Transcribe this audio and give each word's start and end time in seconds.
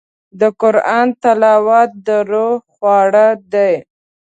د 0.39 0.41
قرآن 0.61 1.07
تلاوت 1.23 1.89
د 2.05 2.07
روح 2.31 2.55
خواړه 2.75 3.27
دي. 3.53 3.73